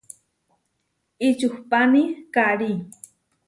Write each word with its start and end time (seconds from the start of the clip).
Ičuhpáni 1.27 2.03
karí. 2.33 2.71